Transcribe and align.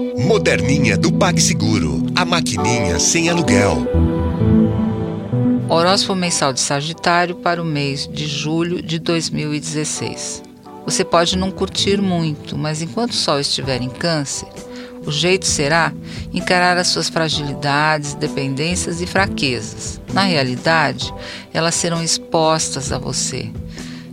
Moderninha 0.00 0.96
do 0.96 1.12
PagSeguro. 1.12 2.06
A 2.16 2.24
maquininha 2.24 2.98
sem 2.98 3.28
aluguel. 3.28 3.86
Horóscopo 5.68 6.14
mensal 6.14 6.54
de 6.54 6.60
Sagitário 6.60 7.34
para 7.34 7.60
o 7.60 7.64
mês 7.64 8.08
de 8.08 8.26
julho 8.26 8.80
de 8.80 8.98
2016. 8.98 10.42
Você 10.86 11.04
pode 11.04 11.36
não 11.36 11.50
curtir 11.50 12.00
muito, 12.00 12.56
mas 12.56 12.80
enquanto 12.80 13.10
o 13.10 13.16
Sol 13.16 13.38
estiver 13.40 13.82
em 13.82 13.90
Câncer, 13.90 14.48
o 15.04 15.12
jeito 15.12 15.46
será 15.46 15.92
encarar 16.32 16.78
as 16.78 16.88
suas 16.88 17.10
fragilidades, 17.10 18.14
dependências 18.14 19.02
e 19.02 19.06
fraquezas. 19.06 20.00
Na 20.14 20.22
realidade, 20.22 21.12
elas 21.52 21.74
serão 21.74 22.02
expostas 22.02 22.90
a 22.90 22.98
você. 22.98 23.50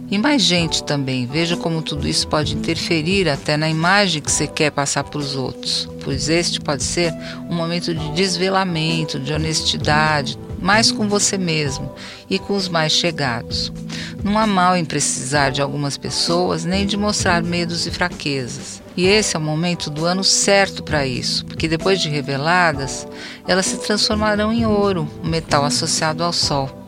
E 0.09 0.17
mais 0.17 0.41
gente 0.41 0.83
também. 0.83 1.25
Veja 1.25 1.57
como 1.57 1.81
tudo 1.81 2.07
isso 2.07 2.27
pode 2.27 2.55
interferir 2.55 3.27
até 3.27 3.57
na 3.57 3.69
imagem 3.69 4.21
que 4.21 4.31
você 4.31 4.47
quer 4.47 4.71
passar 4.71 5.03
para 5.03 5.19
os 5.19 5.35
outros. 5.35 5.89
Pois 6.03 6.29
este 6.29 6.61
pode 6.61 6.83
ser 6.83 7.13
um 7.49 7.55
momento 7.55 7.93
de 7.93 8.11
desvelamento, 8.13 9.19
de 9.19 9.33
honestidade, 9.33 10.39
mais 10.59 10.91
com 10.91 11.09
você 11.09 11.37
mesmo 11.37 11.93
e 12.29 12.39
com 12.39 12.55
os 12.55 12.69
mais 12.69 12.93
chegados. 12.93 13.71
Não 14.23 14.37
há 14.37 14.47
mal 14.47 14.77
em 14.77 14.85
precisar 14.85 15.49
de 15.49 15.61
algumas 15.61 15.97
pessoas 15.97 16.63
nem 16.63 16.85
de 16.85 16.95
mostrar 16.95 17.43
medos 17.43 17.85
e 17.85 17.91
fraquezas. 17.91 18.81
E 18.95 19.05
esse 19.05 19.35
é 19.35 19.39
o 19.39 19.41
momento 19.41 19.89
do 19.89 20.05
ano 20.05 20.23
certo 20.23 20.81
para 20.83 21.05
isso, 21.05 21.45
porque 21.45 21.67
depois 21.67 22.01
de 22.01 22.09
reveladas, 22.09 23.05
elas 23.45 23.65
se 23.65 23.77
transformarão 23.77 24.51
em 24.51 24.65
ouro, 24.65 25.07
um 25.21 25.27
metal 25.27 25.65
associado 25.65 26.23
ao 26.23 26.33
Sol. 26.33 26.86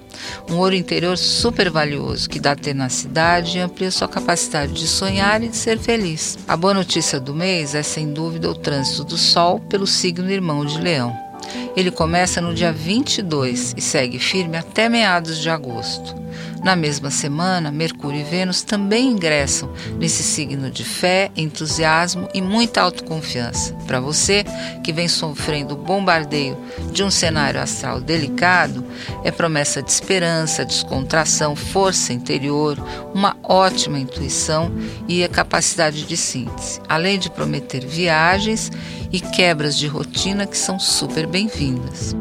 Um 0.50 0.58
ouro 0.58 0.76
interior 0.76 1.18
super 1.18 1.70
valioso 1.70 2.30
que 2.30 2.40
dá 2.40 2.56
tenacidade 2.56 3.58
e 3.58 3.62
amplia 3.62 3.92
sua 3.92 4.08
capacidade 4.08 4.74
de 4.74 4.88
sonhar 4.88 5.44
e 5.44 5.50
de 5.50 5.58
ser 5.58 5.78
feliz. 5.78 6.38
A 6.48 6.58
boa 6.58 6.74
notícia 6.74 7.20
do 7.20 7.34
mês 7.34 7.76
é 7.76 7.84
sem 7.84 8.12
dúvida 8.12 8.50
o 8.50 8.56
trânsito 8.56 9.04
do 9.04 9.18
Sol 9.18 9.60
pelo 9.60 9.88
signo 9.88 10.30
irmão 10.32 10.66
de 10.66 10.80
Leão. 10.80 11.29
Ele 11.76 11.92
começa 11.92 12.42
no 12.42 12.54
dia 12.54 12.72
22 12.72 13.74
e 13.78 13.82
segue 13.82 14.20
firme 14.20 14.58
até 14.58 14.90
meados 14.90 15.38
de 15.40 15.50
agosto. 15.50 16.20
Na 16.64 16.76
mesma 16.76 17.10
semana, 17.10 17.72
Mercúrio 17.72 18.20
e 18.20 18.24
Vênus 18.24 18.62
também 18.62 19.08
ingressam 19.08 19.72
nesse 19.98 20.22
signo 20.22 20.70
de 20.70 20.84
fé, 20.84 21.32
entusiasmo 21.36 22.28
e 22.34 22.42
muita 22.42 22.82
autoconfiança. 22.82 23.74
Para 23.88 24.02
você 24.02 24.44
que 24.84 24.92
vem 24.92 25.08
sofrendo 25.08 25.74
o 25.74 25.78
bombardeio 25.78 26.58
de 26.92 27.02
um 27.02 27.10
cenário 27.10 27.62
astral 27.62 28.02
delicado, 28.02 28.84
é 29.24 29.32
promessa 29.32 29.82
de 29.82 29.90
esperança, 29.90 30.66
descontração, 30.66 31.56
força 31.56 32.12
interior, 32.12 32.78
uma 33.14 33.38
ótima 33.42 33.98
intuição 33.98 34.70
e 35.08 35.24
a 35.24 35.30
capacidade 35.30 36.04
de 36.04 36.18
síntese, 36.18 36.82
além 36.90 37.18
de 37.18 37.30
prometer 37.30 37.86
viagens 37.86 38.70
e 39.12 39.20
quebras 39.20 39.78
de 39.78 39.88
rotina 39.88 40.46
que 40.46 40.58
são 40.58 40.80
super 40.80 41.26
bem-vindas. 41.28 42.16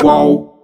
Qual? 0.00 0.55